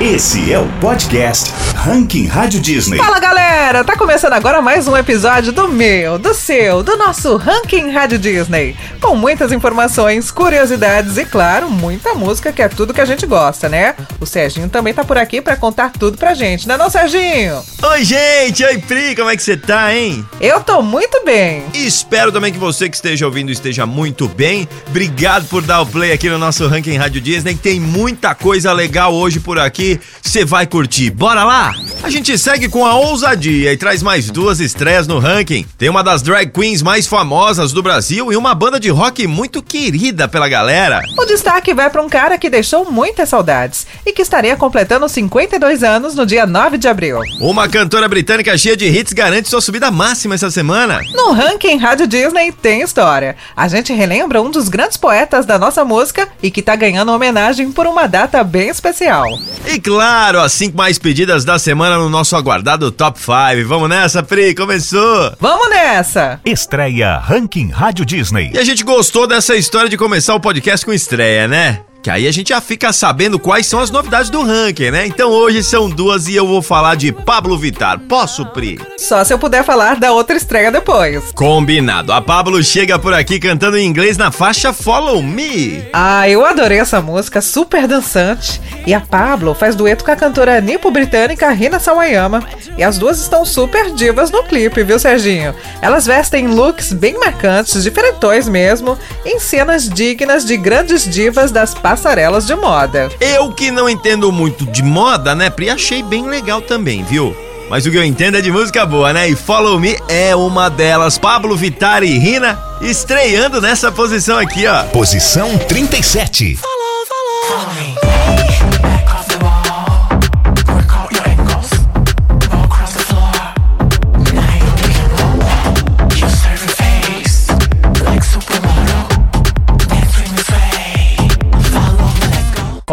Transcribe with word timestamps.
Esse 0.00 0.50
é 0.50 0.58
o 0.58 0.66
podcast 0.80 1.52
Ranking 1.76 2.26
Rádio 2.26 2.58
Disney. 2.58 2.96
Fala 2.96 3.20
galera, 3.20 3.84
tá 3.84 3.94
começando 3.94 4.32
agora 4.32 4.62
mais 4.62 4.88
um 4.88 4.96
episódio 4.96 5.52
do 5.52 5.68
meu, 5.68 6.18
do 6.18 6.32
seu, 6.32 6.82
do 6.82 6.96
nosso 6.96 7.36
Ranking 7.36 7.90
Rádio 7.90 8.18
Disney. 8.18 8.74
Com 8.98 9.14
muitas 9.14 9.52
informações, 9.52 10.30
curiosidades 10.30 11.18
e, 11.18 11.26
claro, 11.26 11.70
muita 11.70 12.14
música 12.14 12.50
que 12.50 12.62
é 12.62 12.68
tudo 12.68 12.94
que 12.94 13.00
a 13.02 13.04
gente 13.04 13.26
gosta, 13.26 13.68
né? 13.68 13.94
O 14.18 14.24
Serginho 14.24 14.70
também 14.70 14.94
tá 14.94 15.04
por 15.04 15.18
aqui 15.18 15.42
para 15.42 15.54
contar 15.54 15.92
tudo 15.92 16.16
pra 16.16 16.32
gente, 16.32 16.66
não 16.66 16.76
é 16.76 16.78
não, 16.78 16.88
Serginho? 16.88 17.62
Oi, 17.82 18.02
gente! 18.02 18.64
Oi, 18.64 18.78
Pri, 18.78 19.14
como 19.14 19.28
é 19.28 19.36
que 19.36 19.42
você 19.42 19.54
tá, 19.54 19.94
hein? 19.94 20.24
Eu 20.40 20.60
tô 20.60 20.80
muito 20.80 21.22
bem. 21.26 21.64
Espero 21.74 22.32
também 22.32 22.52
que 22.52 22.58
você 22.58 22.88
que 22.88 22.96
esteja 22.96 23.26
ouvindo 23.26 23.52
esteja 23.52 23.84
muito 23.84 24.26
bem. 24.28 24.66
Obrigado 24.88 25.46
por 25.48 25.60
dar 25.60 25.82
o 25.82 25.86
play 25.86 26.12
aqui 26.12 26.30
no 26.30 26.38
nosso 26.38 26.66
Ranking 26.66 26.96
Rádio 26.96 27.20
Disney. 27.20 27.54
Tem 27.54 27.78
muita 27.78 28.34
coisa 28.34 28.72
legal 28.72 29.14
hoje 29.14 29.38
por 29.40 29.58
aqui. 29.58 29.89
Você 30.22 30.44
vai 30.44 30.66
curtir. 30.66 31.10
Bora 31.10 31.42
lá? 31.44 31.74
A 32.02 32.10
gente 32.10 32.36
segue 32.38 32.68
com 32.68 32.84
a 32.86 32.94
ousadia 32.94 33.72
e 33.72 33.76
traz 33.76 34.02
mais 34.02 34.30
duas 34.30 34.60
estreias 34.60 35.06
no 35.06 35.18
ranking. 35.18 35.66
Tem 35.76 35.88
uma 35.88 36.02
das 36.02 36.22
drag 36.22 36.50
queens 36.50 36.82
mais 36.82 37.06
famosas 37.06 37.72
do 37.72 37.82
Brasil 37.82 38.32
e 38.32 38.36
uma 38.36 38.54
banda 38.54 38.78
de 38.78 38.90
rock 38.90 39.26
muito 39.26 39.62
querida 39.62 40.28
pela 40.28 40.48
galera. 40.48 41.02
O 41.18 41.24
destaque 41.24 41.74
vai 41.74 41.90
para 41.90 42.02
um 42.02 42.08
cara 42.08 42.38
que 42.38 42.48
deixou 42.48 42.90
muitas 42.90 43.28
saudades 43.28 43.86
e 44.06 44.12
que 44.12 44.22
estaria 44.22 44.56
completando 44.56 45.08
52 45.08 45.82
anos 45.82 46.14
no 46.14 46.24
dia 46.24 46.46
9 46.46 46.78
de 46.78 46.88
abril. 46.88 47.20
Uma 47.40 47.68
cantora 47.68 48.08
britânica 48.08 48.56
cheia 48.56 48.76
de 48.76 48.86
hits 48.86 49.12
garante 49.12 49.48
sua 49.48 49.60
subida 49.60 49.90
máxima 49.90 50.34
essa 50.34 50.50
semana. 50.50 51.00
No 51.14 51.32
ranking 51.32 51.76
Rádio 51.76 52.06
Disney 52.06 52.52
tem 52.52 52.82
história. 52.82 53.36
A 53.56 53.68
gente 53.68 53.92
relembra 53.92 54.40
um 54.42 54.50
dos 54.50 54.68
grandes 54.68 54.96
poetas 54.96 55.46
da 55.46 55.58
nossa 55.58 55.84
música 55.84 56.28
e 56.42 56.50
que 56.50 56.62
tá 56.62 56.76
ganhando 56.76 57.12
homenagem 57.12 57.72
por 57.72 57.86
uma 57.86 58.06
data 58.06 58.42
bem 58.44 58.68
especial. 58.68 59.26
E 59.66 59.79
claro, 59.80 60.40
as 60.40 60.52
cinco 60.52 60.76
mais 60.76 60.98
pedidas 60.98 61.44
da 61.44 61.58
semana 61.58 61.96
no 61.96 62.08
nosso 62.08 62.36
aguardado 62.36 62.90
Top 62.92 63.18
5. 63.18 63.66
Vamos 63.66 63.88
nessa, 63.88 64.22
Pri? 64.22 64.54
Começou! 64.54 65.32
Vamos 65.40 65.70
nessa! 65.70 66.40
Estreia 66.44 67.18
Ranking 67.18 67.70
Rádio 67.70 68.04
Disney. 68.04 68.50
E 68.54 68.58
a 68.58 68.64
gente 68.64 68.84
gostou 68.84 69.26
dessa 69.26 69.56
história 69.56 69.88
de 69.88 69.96
começar 69.96 70.34
o 70.34 70.40
podcast 70.40 70.84
com 70.84 70.92
estreia, 70.92 71.48
né? 71.48 71.80
Que 72.02 72.08
aí 72.08 72.26
a 72.26 72.32
gente 72.32 72.48
já 72.48 72.62
fica 72.62 72.94
sabendo 72.94 73.38
quais 73.38 73.66
são 73.66 73.78
as 73.78 73.90
novidades 73.90 74.30
do 74.30 74.42
ranking, 74.42 74.90
né? 74.90 75.06
Então 75.06 75.30
hoje 75.30 75.62
são 75.62 75.90
duas 75.90 76.28
e 76.28 76.34
eu 76.34 76.46
vou 76.46 76.62
falar 76.62 76.94
de 76.94 77.12
Pablo 77.12 77.58
Vittar. 77.58 77.98
Posso, 78.00 78.46
Pri? 78.46 78.80
Só 78.96 79.22
se 79.22 79.34
eu 79.34 79.38
puder 79.38 79.62
falar 79.64 79.96
da 79.96 80.10
outra 80.10 80.34
estreia 80.34 80.72
depois. 80.72 81.30
Combinado. 81.32 82.10
A 82.10 82.22
Pablo 82.22 82.62
chega 82.64 82.98
por 82.98 83.12
aqui 83.12 83.38
cantando 83.38 83.76
em 83.76 83.86
inglês 83.86 84.16
na 84.16 84.30
faixa 84.30 84.72
Follow 84.72 85.22
Me. 85.22 85.84
Ah, 85.92 86.26
eu 86.26 86.44
adorei 86.44 86.78
essa 86.78 87.02
música, 87.02 87.42
super 87.42 87.86
dançante. 87.86 88.62
E 88.86 88.94
a 88.94 89.00
Pablo 89.00 89.54
faz 89.54 89.76
dueto 89.76 90.02
com 90.02 90.10
a 90.10 90.16
cantora 90.16 90.58
nipo-britânica 90.60 91.50
Rina 91.50 91.78
Sawayama. 91.78 92.42
E 92.78 92.82
as 92.82 92.96
duas 92.96 93.20
estão 93.20 93.44
super 93.44 93.92
divas 93.92 94.30
no 94.30 94.42
clipe, 94.44 94.82
viu, 94.82 94.98
Serginho? 94.98 95.54
Elas 95.82 96.06
vestem 96.06 96.46
looks 96.46 96.94
bem 96.94 97.18
marcantes, 97.18 97.82
diferentões 97.82 98.48
mesmo, 98.48 98.98
em 99.24 99.38
cenas 99.38 99.86
dignas 99.86 100.46
de 100.46 100.56
grandes 100.56 101.04
divas 101.04 101.52
das 101.52 101.74
passarelas 101.90 102.46
de 102.46 102.54
moda. 102.54 103.08
Eu 103.18 103.50
que 103.50 103.72
não 103.72 103.88
entendo 103.88 104.30
muito 104.30 104.64
de 104.64 104.80
moda, 104.80 105.34
né, 105.34 105.50
Pri? 105.50 105.70
Achei 105.70 106.04
bem 106.04 106.24
legal 106.24 106.62
também, 106.62 107.02
viu? 107.02 107.36
Mas 107.68 107.84
o 107.84 107.90
que 107.90 107.96
eu 107.96 108.04
entendo 108.04 108.36
é 108.36 108.40
de 108.40 108.50
música 108.50 108.86
boa, 108.86 109.12
né? 109.12 109.28
E 109.28 109.34
Follow 109.34 109.78
Me 109.80 109.98
é 110.08 110.34
uma 110.36 110.68
delas. 110.68 111.18
Pablo 111.18 111.56
Vittar 111.56 112.04
e 112.04 112.16
Rina 112.16 112.56
estreando 112.80 113.60
nessa 113.60 113.90
posição 113.90 114.38
aqui, 114.38 114.68
ó. 114.68 114.84
Posição 114.84 115.58
37. 115.58 116.54
Follow. 116.56 116.79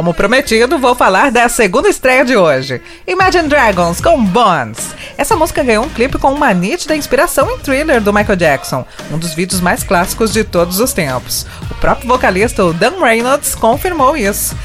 Como 0.08 0.16
prometido, 0.16 0.80
vou 0.80 0.96
falar 0.96 1.32
da 1.32 1.50
segunda 1.50 1.90
estreia 1.90 2.24
de 2.24 2.34
hoje: 2.34 2.82
Imagine 3.06 3.50
Dragons 3.50 4.00
com 4.00 4.24
Bones. 4.24 4.96
Essa 5.18 5.36
música 5.36 5.62
ganhou 5.62 5.84
um 5.84 5.90
clipe 5.90 6.18
com 6.18 6.32
uma 6.32 6.54
nítida 6.54 6.96
inspiração 6.96 7.52
em 7.52 7.60
thriller 7.60 8.00
do 8.00 8.14
Michael 8.14 8.38
Jackson, 8.38 8.86
um 9.12 9.18
dos 9.18 9.34
vídeos 9.34 9.60
mais 9.60 9.84
clássicos 9.84 10.32
de 10.32 10.46
todos 10.46 10.80
os 10.80 10.94
tempos. 10.94 11.46
O 11.70 11.76
próprio 11.76 12.08
vocalista, 12.08 12.64
o 12.64 12.72
Dan 12.72 13.04
Reynolds, 13.04 13.54
confirmou 13.54 14.16
isso. 14.16 14.56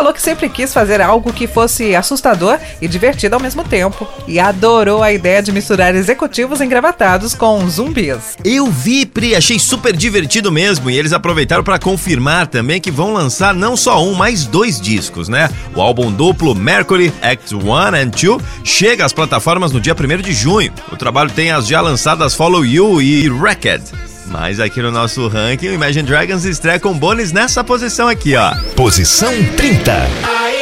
Falou 0.00 0.14
que 0.14 0.22
sempre 0.22 0.48
quis 0.48 0.72
fazer 0.72 1.02
algo 1.02 1.30
que 1.30 1.46
fosse 1.46 1.94
assustador 1.94 2.58
e 2.80 2.88
divertido 2.88 3.34
ao 3.34 3.40
mesmo 3.40 3.62
tempo, 3.62 4.08
e 4.26 4.40
adorou 4.40 5.02
a 5.02 5.12
ideia 5.12 5.42
de 5.42 5.52
misturar 5.52 5.94
executivos 5.94 6.62
engravatados 6.62 7.34
com 7.34 7.68
zumbis. 7.68 8.34
Eu 8.42 8.68
vi, 8.68 9.04
Pri, 9.04 9.36
achei 9.36 9.58
super 9.58 9.94
divertido 9.94 10.50
mesmo. 10.50 10.88
E 10.88 10.96
eles 10.96 11.12
aproveitaram 11.12 11.62
para 11.62 11.78
confirmar 11.78 12.46
também 12.46 12.80
que 12.80 12.90
vão 12.90 13.12
lançar 13.12 13.52
não 13.52 13.76
só 13.76 14.02
um, 14.02 14.14
mas 14.14 14.46
dois 14.46 14.80
discos, 14.80 15.28
né? 15.28 15.50
O 15.76 15.82
álbum 15.82 16.10
duplo 16.10 16.54
Mercury 16.54 17.12
Act 17.20 17.54
1 17.54 17.74
and 17.94 18.08
2 18.08 18.42
chega 18.64 19.04
às 19.04 19.12
plataformas 19.12 19.70
no 19.70 19.82
dia 19.82 19.94
1 19.94 20.22
de 20.22 20.32
junho. 20.32 20.72
O 20.90 20.96
trabalho 20.96 21.30
tem 21.30 21.50
as 21.50 21.66
já 21.66 21.82
lançadas 21.82 22.34
Follow 22.34 22.64
You 22.64 23.02
e 23.02 23.28
Wrecked. 23.28 23.82
Mas 24.30 24.60
aqui 24.60 24.80
no 24.80 24.92
nosso 24.92 25.26
ranking, 25.26 25.70
o 25.70 25.74
Imagine 25.74 26.06
Dragons 26.06 26.44
estreia 26.44 26.78
com 26.78 26.96
bônus 26.96 27.32
nessa 27.32 27.64
posição 27.64 28.06
aqui, 28.08 28.36
ó. 28.36 28.54
Posição 28.76 29.32
30. 29.56 29.92
Aí, 29.92 30.59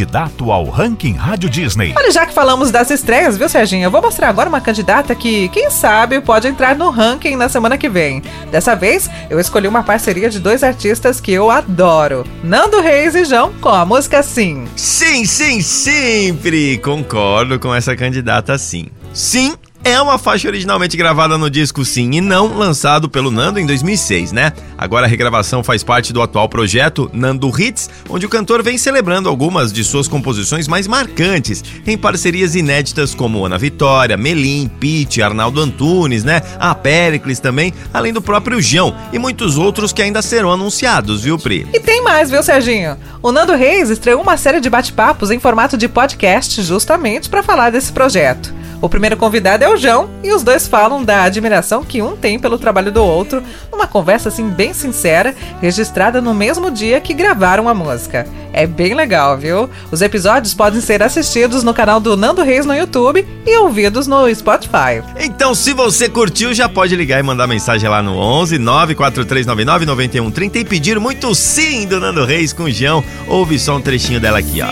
Candidato 0.00 0.50
ao 0.50 0.64
Ranking 0.64 1.12
Rádio 1.12 1.50
Disney. 1.50 1.92
Olha, 1.94 2.10
já 2.10 2.24
que 2.24 2.32
falamos 2.32 2.70
das 2.70 2.90
estreias, 2.90 3.36
viu, 3.36 3.50
Serginho? 3.50 3.84
Eu 3.84 3.90
vou 3.90 4.00
mostrar 4.00 4.30
agora 4.30 4.48
uma 4.48 4.60
candidata 4.60 5.14
que, 5.14 5.50
quem 5.50 5.70
sabe, 5.70 6.22
pode 6.22 6.48
entrar 6.48 6.74
no 6.74 6.88
ranking 6.88 7.36
na 7.36 7.50
semana 7.50 7.76
que 7.76 7.86
vem. 7.86 8.22
Dessa 8.50 8.74
vez, 8.74 9.10
eu 9.28 9.38
escolhi 9.38 9.68
uma 9.68 9.82
parceria 9.82 10.30
de 10.30 10.40
dois 10.40 10.64
artistas 10.64 11.20
que 11.20 11.32
eu 11.32 11.50
adoro: 11.50 12.24
Nando 12.42 12.80
Reis 12.80 13.14
e 13.14 13.26
João, 13.26 13.52
com 13.60 13.68
a 13.68 13.84
música 13.84 14.22
Sim. 14.22 14.66
Sim, 14.74 15.26
sim, 15.26 15.60
sempre 15.60 16.78
concordo 16.78 17.58
com 17.58 17.74
essa 17.74 17.94
candidata 17.94 18.56
sim. 18.56 18.86
Sim, 19.12 19.54
é 19.90 20.00
uma 20.00 20.18
faixa 20.18 20.46
originalmente 20.46 20.96
gravada 20.96 21.36
no 21.36 21.50
disco 21.50 21.84
Sim 21.84 22.12
e 22.12 22.20
Não, 22.20 22.56
lançado 22.56 23.08
pelo 23.08 23.30
Nando 23.30 23.58
em 23.58 23.66
2006, 23.66 24.30
né? 24.30 24.52
Agora 24.78 25.04
a 25.04 25.08
regravação 25.08 25.64
faz 25.64 25.82
parte 25.82 26.12
do 26.12 26.22
atual 26.22 26.48
projeto 26.48 27.10
Nando 27.12 27.50
Hits, 27.50 27.90
onde 28.08 28.24
o 28.24 28.28
cantor 28.28 28.62
vem 28.62 28.78
celebrando 28.78 29.28
algumas 29.28 29.72
de 29.72 29.82
suas 29.82 30.06
composições 30.06 30.68
mais 30.68 30.86
marcantes, 30.86 31.64
em 31.84 31.98
parcerias 31.98 32.54
inéditas 32.54 33.14
como 33.14 33.44
Ana 33.44 33.58
Vitória, 33.58 34.16
Melim, 34.16 34.68
Pete, 34.68 35.22
Arnaldo 35.22 35.60
Antunes, 35.60 36.22
né? 36.22 36.40
A 36.60 36.72
Pericles 36.72 37.40
também, 37.40 37.74
além 37.92 38.12
do 38.12 38.22
próprio 38.22 38.62
João 38.62 38.94
e 39.12 39.18
muitos 39.18 39.58
outros 39.58 39.92
que 39.92 40.02
ainda 40.02 40.22
serão 40.22 40.52
anunciados, 40.52 41.22
viu, 41.22 41.36
Pri? 41.36 41.66
E 41.74 41.80
tem 41.80 42.00
mais, 42.02 42.30
viu, 42.30 42.42
Serginho? 42.44 42.96
O 43.20 43.32
Nando 43.32 43.56
Reis 43.56 43.90
estreou 43.90 44.22
uma 44.22 44.36
série 44.36 44.60
de 44.60 44.70
bate-papos 44.70 45.32
em 45.32 45.40
formato 45.40 45.76
de 45.76 45.88
podcast 45.88 46.62
justamente 46.62 47.28
para 47.28 47.42
falar 47.42 47.70
desse 47.70 47.90
projeto. 47.90 48.59
O 48.80 48.88
primeiro 48.88 49.16
convidado 49.16 49.62
é 49.62 49.68
o 49.68 49.76
João 49.76 50.08
e 50.24 50.32
os 50.32 50.42
dois 50.42 50.66
falam 50.66 51.04
da 51.04 51.24
admiração 51.24 51.84
que 51.84 52.00
um 52.00 52.16
tem 52.16 52.38
pelo 52.38 52.58
trabalho 52.58 52.90
do 52.90 53.04
outro, 53.04 53.42
numa 53.70 53.86
conversa 53.86 54.30
assim 54.30 54.48
bem 54.48 54.72
sincera, 54.72 55.34
registrada 55.60 56.22
no 56.22 56.32
mesmo 56.32 56.70
dia 56.70 56.98
que 56.98 57.12
gravaram 57.12 57.68
a 57.68 57.74
música. 57.74 58.26
É 58.54 58.66
bem 58.66 58.94
legal, 58.94 59.36
viu? 59.36 59.68
Os 59.92 60.00
episódios 60.00 60.54
podem 60.54 60.80
ser 60.80 61.02
assistidos 61.02 61.62
no 61.62 61.74
canal 61.74 62.00
do 62.00 62.16
Nando 62.16 62.42
Reis 62.42 62.64
no 62.64 62.74
YouTube 62.74 63.26
e 63.46 63.58
ouvidos 63.58 64.06
no 64.06 64.34
Spotify. 64.34 65.02
Então, 65.18 65.54
se 65.54 65.74
você 65.74 66.08
curtiu, 66.08 66.54
já 66.54 66.68
pode 66.68 66.96
ligar 66.96 67.20
e 67.20 67.22
mandar 67.22 67.46
mensagem 67.46 67.88
lá 67.88 68.02
no 68.02 68.16
11 68.16 68.58
94399 68.58 69.84
9130 69.84 70.58
e 70.58 70.64
pedir 70.64 70.98
muito 70.98 71.34
sim 71.34 71.86
do 71.86 72.00
Nando 72.00 72.24
Reis 72.24 72.52
com 72.52 72.62
o 72.64 72.70
João. 72.70 73.04
Ouve 73.28 73.58
só 73.58 73.76
um 73.76 73.80
trechinho 73.80 74.18
dela 74.18 74.38
aqui, 74.38 74.62
ó. 74.62 74.70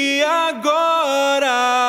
E 0.00 0.22
agora 0.22 1.87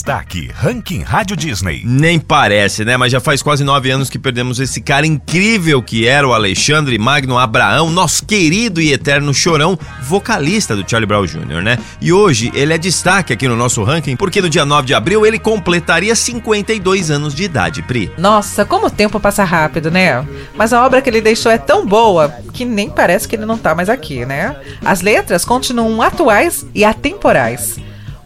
Destaque 0.00 0.50
Ranking 0.54 1.02
Rádio 1.02 1.36
Disney. 1.36 1.82
Nem 1.84 2.18
parece, 2.18 2.86
né? 2.86 2.96
Mas 2.96 3.12
já 3.12 3.20
faz 3.20 3.42
quase 3.42 3.62
nove 3.62 3.90
anos 3.90 4.08
que 4.08 4.18
perdemos 4.18 4.58
esse 4.58 4.80
cara 4.80 5.06
incrível 5.06 5.82
que 5.82 6.08
era 6.08 6.26
o 6.26 6.32
Alexandre 6.32 6.98
Magno 6.98 7.36
Abraão, 7.36 7.90
nosso 7.90 8.24
querido 8.24 8.80
e 8.80 8.94
eterno 8.94 9.34
chorão, 9.34 9.78
vocalista 10.02 10.74
do 10.74 10.88
Charlie 10.88 11.06
Brown 11.06 11.26
Jr., 11.26 11.62
né? 11.62 11.78
E 12.00 12.14
hoje 12.14 12.50
ele 12.54 12.72
é 12.72 12.78
destaque 12.78 13.34
aqui 13.34 13.46
no 13.46 13.54
nosso 13.54 13.84
ranking 13.84 14.16
porque 14.16 14.40
no 14.40 14.48
dia 14.48 14.64
9 14.64 14.86
de 14.86 14.94
abril 14.94 15.26
ele 15.26 15.38
completaria 15.38 16.14
52 16.14 17.10
anos 17.10 17.34
de 17.34 17.42
idade, 17.42 17.82
Pri. 17.82 18.10
Nossa, 18.16 18.64
como 18.64 18.86
o 18.86 18.90
tempo 18.90 19.20
passa 19.20 19.44
rápido, 19.44 19.90
né? 19.90 20.26
Mas 20.54 20.72
a 20.72 20.82
obra 20.82 21.02
que 21.02 21.10
ele 21.10 21.20
deixou 21.20 21.52
é 21.52 21.58
tão 21.58 21.84
boa 21.84 22.34
que 22.54 22.64
nem 22.64 22.88
parece 22.88 23.28
que 23.28 23.36
ele 23.36 23.44
não 23.44 23.58
tá 23.58 23.74
mais 23.74 23.90
aqui, 23.90 24.24
né? 24.24 24.56
As 24.82 25.02
letras 25.02 25.44
continuam 25.44 26.00
atuais 26.00 26.64
e 26.74 26.86
atemporais. 26.86 27.78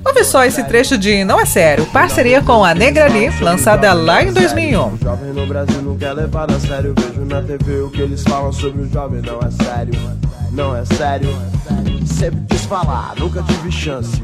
Ouve 0.04 0.22
só 0.24 0.44
esse 0.44 0.62
trecho 0.64 0.98
de 0.98 1.24
Não 1.24 1.40
é 1.40 1.46
Sério, 1.46 1.86
parceria 1.86 2.42
com 2.42 2.62
a 2.62 2.74
Negra 2.74 3.08
Lee, 3.08 3.30
lançada 3.40 3.92
lá 3.94 4.22
em 4.22 4.32
2001. 4.32 4.98
Jovem 4.98 5.32
no 5.32 5.46
Brasil 5.46 5.80
não 5.80 5.96
quer 5.96 6.12
levar 6.12 6.50
a 6.50 6.60
sério. 6.60 6.94
Vejo 6.96 7.24
na 7.24 7.40
TV 7.42 7.80
o 7.80 7.90
que 7.90 8.02
eles 8.02 8.22
falam 8.22 8.52
sobre 8.52 8.82
o 8.82 8.90
jovem. 8.90 9.22
Não 9.22 9.38
é 9.40 9.50
sério, 9.50 9.94
não 10.52 10.76
é 10.76 10.84
sério. 10.84 11.28
Sempre 12.06 12.42
quis 12.50 12.64
falar, 12.66 13.14
nunca 13.18 13.42
tive 13.42 13.72
chance. 13.72 14.22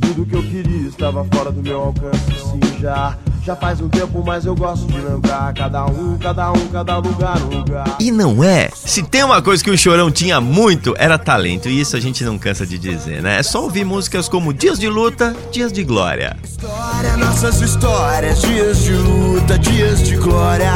Tudo 0.00 0.24
que 0.26 0.36
eu 0.36 0.42
queria 0.42 0.88
estava 0.88 1.24
fora 1.34 1.50
do 1.50 1.62
meu 1.62 1.80
alcance. 1.80 2.20
Sim, 2.50 2.60
já, 2.80 3.16
já 3.46 3.54
faz 3.54 3.80
um 3.80 3.88
tempo, 3.88 4.24
mas 4.26 4.44
eu 4.44 4.56
gosto 4.56 4.84
de 4.86 4.98
lembrar. 4.98 5.54
Cada 5.54 5.86
um, 5.86 6.18
cada 6.18 6.50
um, 6.50 6.66
cada 6.66 6.96
lugar, 6.98 7.40
um 7.42 7.58
lugar. 7.58 7.96
E 8.00 8.10
não 8.10 8.42
é? 8.42 8.68
Se 8.74 9.04
tem 9.04 9.22
uma 9.22 9.40
coisa 9.40 9.62
que 9.62 9.70
o 9.70 9.78
Chorão 9.78 10.10
tinha 10.10 10.40
muito, 10.40 10.96
era 10.98 11.16
talento. 11.16 11.68
E 11.68 11.80
isso 11.80 11.96
a 11.96 12.00
gente 12.00 12.24
não 12.24 12.36
cansa 12.38 12.66
de 12.66 12.76
dizer, 12.76 13.22
né? 13.22 13.38
É 13.38 13.42
só 13.44 13.62
ouvir 13.62 13.84
músicas 13.84 14.28
como 14.28 14.52
Dias 14.52 14.80
de 14.80 14.88
Luta, 14.88 15.34
Dias 15.52 15.72
de 15.72 15.84
Glória. 15.84 16.36
História, 16.42 17.16
nossas 17.16 17.60
histórias, 17.60 18.42
dias 18.42 18.82
de 18.82 18.92
luta, 18.92 19.58
dias 19.60 20.02
de 20.02 20.16
glória. 20.16 20.72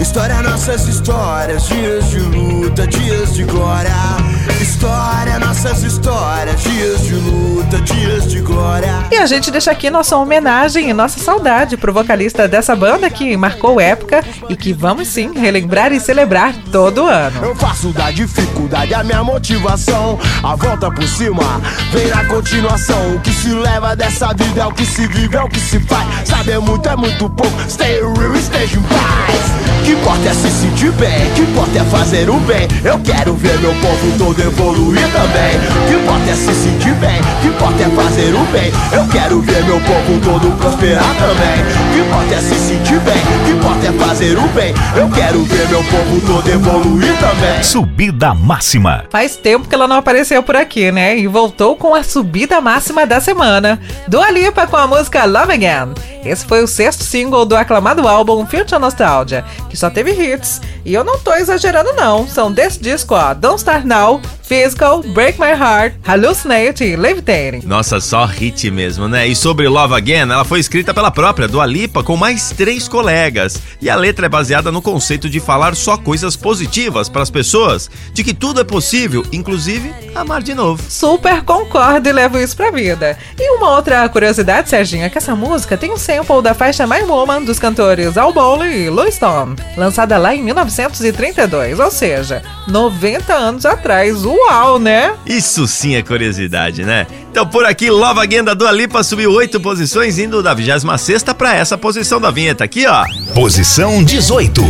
História, 0.00 0.42
nossas 0.42 0.88
histórias, 0.88 1.68
dias 1.68 2.10
de 2.10 2.18
luta, 2.18 2.88
dias 2.88 3.34
de 3.34 3.44
glória. 3.44 4.37
História, 4.60 5.38
nossas 5.38 5.82
histórias, 5.82 6.60
dias 6.62 7.02
de 7.02 7.14
luta, 7.14 7.80
dias 7.80 8.28
de 8.30 8.40
glória. 8.40 9.06
E 9.10 9.16
a 9.16 9.26
gente 9.26 9.50
deixa 9.50 9.70
aqui 9.70 9.90
nossa 9.90 10.16
homenagem 10.16 10.90
e 10.90 10.92
nossa 10.92 11.20
saudade 11.20 11.76
pro 11.76 11.92
vocalista 11.92 12.48
dessa 12.48 12.74
banda 12.74 13.08
que 13.08 13.36
marcou 13.36 13.80
época 13.80 14.24
e 14.48 14.56
que 14.56 14.72
vamos 14.72 15.08
sim 15.08 15.32
relembrar 15.32 15.92
e 15.92 16.00
celebrar 16.00 16.54
todo 16.72 17.06
ano. 17.06 17.44
Eu 17.44 17.54
faço 17.54 17.92
da 17.92 18.10
dificuldade 18.10 18.94
a 18.94 19.04
minha 19.04 19.22
motivação. 19.22 20.18
A 20.42 20.56
volta 20.56 20.90
por 20.90 21.06
cima 21.06 21.60
vem 21.92 22.08
na 22.08 22.24
continuação. 22.24 23.14
O 23.14 23.20
que 23.20 23.32
se 23.32 23.50
leva 23.50 23.94
dessa 23.94 24.32
vida 24.34 24.62
é 24.62 24.66
o 24.66 24.72
que 24.72 24.84
se 24.84 25.06
vive, 25.06 25.36
é 25.36 25.42
o 25.42 25.48
que 25.48 25.60
se 25.60 25.78
faz. 25.80 26.28
Saber 26.28 26.58
muito 26.58 26.88
é 26.88 26.96
muito 26.96 27.28
pouco. 27.30 27.70
Stay 27.70 28.00
real, 28.00 28.34
esteja 28.34 28.76
em 28.78 28.82
paz. 28.82 29.67
Que 29.98 30.10
importa 30.10 30.28
é 30.28 30.32
se 30.32 30.48
sentir 30.48 30.92
bem, 30.92 31.30
que 31.34 31.42
importa 31.42 31.78
é 31.78 31.84
fazer 31.84 32.30
o 32.30 32.38
bem. 32.40 32.68
Eu 32.84 32.98
quero 33.00 33.34
ver 33.34 33.58
meu 33.58 33.74
povo 33.74 34.16
todo 34.16 34.40
evoluir 34.40 35.02
também. 35.12 35.58
Que 35.88 35.94
importa 35.94 36.30
é 36.30 36.34
se 36.34 36.54
sentir 36.54 36.94
bem, 36.94 37.20
que 37.42 37.48
importa 37.48 37.82
é 37.82 37.88
fazer 37.90 38.34
o 38.34 38.44
bem. 38.44 38.72
Eu 38.92 39.06
quero 39.08 39.40
ver 39.40 39.64
meu 39.64 39.80
povo 39.80 40.20
todo 40.24 40.56
prosperar 40.56 41.14
também. 41.16 41.64
Que 41.92 41.98
importa 41.98 42.34
é 42.34 42.38
se 42.38 42.54
sentir 42.54 43.00
bem, 43.00 43.20
que 43.44 43.50
importa 43.50 43.86
é 43.88 43.92
fazer 43.92 44.38
o 44.38 44.48
bem. 44.48 44.74
Eu 44.96 45.10
quero 45.10 45.42
ver 45.42 45.68
meu 45.68 45.82
povo 45.84 46.20
todo 46.26 46.48
evoluir 46.48 47.18
também. 47.18 47.62
Subida 47.64 48.32
máxima. 48.32 49.04
Faz 49.10 49.36
tempo 49.36 49.68
que 49.68 49.74
ela 49.74 49.88
não 49.88 49.96
apareceu 49.96 50.42
por 50.44 50.56
aqui, 50.56 50.92
né? 50.92 51.18
E 51.18 51.26
voltou 51.26 51.76
com 51.76 51.94
a 51.94 52.04
subida 52.04 52.60
máxima 52.60 53.04
da 53.04 53.20
semana. 53.20 53.80
Dua 54.06 54.30
Lipa 54.30 54.66
com 54.66 54.76
a 54.76 54.86
música 54.86 55.24
Love 55.24 55.52
Again. 55.54 55.94
Esse 56.24 56.44
foi 56.44 56.62
o 56.62 56.66
sexto 56.66 57.02
single 57.04 57.44
do 57.44 57.56
aclamado 57.56 58.06
álbum 58.06 58.44
Future 58.46 58.80
Nostalgia, 58.80 59.44
que 59.68 59.76
só 59.76 59.87
teve 59.90 60.12
hits. 60.12 60.60
E 60.84 60.94
eu 60.94 61.04
não 61.04 61.18
tô 61.18 61.34
exagerando 61.34 61.92
não, 61.92 62.26
são 62.26 62.50
desse 62.50 62.80
disco, 62.80 63.14
ó, 63.14 63.34
Don't 63.34 63.58
Start 63.58 63.84
Now, 63.84 64.20
Physical, 64.42 65.02
Break 65.02 65.38
My 65.38 65.50
Heart, 65.50 65.96
Hallucinate 66.02 66.82
e 66.82 66.96
Levitating. 66.96 67.66
Nossa, 67.66 68.00
só 68.00 68.24
hit 68.24 68.70
mesmo, 68.70 69.06
né? 69.06 69.28
E 69.28 69.36
sobre 69.36 69.68
Love 69.68 69.94
Again, 69.94 70.30
ela 70.30 70.44
foi 70.44 70.58
escrita 70.58 70.94
pela 70.94 71.10
própria 71.10 71.46
Dua 71.46 71.66
Lipa 71.66 72.02
com 72.02 72.16
mais 72.16 72.50
três 72.50 72.88
colegas. 72.88 73.60
E 73.82 73.90
a 73.90 73.94
letra 73.94 74.24
é 74.24 74.28
baseada 74.28 74.72
no 74.72 74.80
conceito 74.80 75.28
de 75.28 75.38
falar 75.38 75.76
só 75.76 75.98
coisas 75.98 76.34
positivas 76.34 77.10
para 77.10 77.22
as 77.22 77.30
pessoas, 77.30 77.90
de 78.14 78.24
que 78.24 78.32
tudo 78.32 78.62
é 78.62 78.64
possível, 78.64 79.22
inclusive 79.30 79.92
amar 80.14 80.42
de 80.42 80.54
novo. 80.54 80.82
Super 80.88 81.42
concordo 81.42 82.08
e 82.08 82.12
levo 82.12 82.38
isso 82.38 82.56
pra 82.56 82.70
vida. 82.70 83.18
E 83.38 83.50
uma 83.56 83.76
outra 83.76 84.08
curiosidade, 84.08 84.70
Serginho, 84.70 85.04
é 85.04 85.10
que 85.10 85.18
essa 85.18 85.36
música 85.36 85.76
tem 85.76 85.92
um 85.92 85.98
sample 85.98 86.40
da 86.40 86.54
faixa 86.54 86.86
My 86.86 87.02
Woman 87.02 87.42
dos 87.42 87.58
cantores 87.58 88.16
Al 88.16 88.32
Bowley 88.32 88.86
e 88.86 88.90
Louis 88.90 89.14
Stone, 89.14 89.56
lançada 89.78 90.18
lá 90.18 90.34
em 90.34 90.42
1932, 90.42 91.78
ou 91.78 91.90
seja, 91.90 92.42
90 92.66 93.32
anos 93.32 93.64
atrás. 93.64 94.24
Uau, 94.24 94.78
né? 94.78 95.14
Isso 95.24 95.66
sim 95.66 95.94
é 95.94 96.02
curiosidade, 96.02 96.84
né? 96.84 97.06
Então 97.30 97.46
por 97.46 97.64
aqui, 97.64 97.90
Love 97.90 98.20
Again 98.20 98.44
da 98.44 98.54
Dua 98.54 98.72
Lipa 98.72 99.02
subiu 99.02 99.30
oito 99.32 99.60
posições, 99.60 100.18
indo 100.18 100.42
da 100.42 100.52
26 100.52 101.22
para 101.36 101.54
essa 101.54 101.78
posição 101.78 102.20
da 102.20 102.30
vinheta 102.30 102.64
aqui, 102.64 102.86
ó. 102.86 103.04
Posição 103.34 104.02
18. 104.02 104.62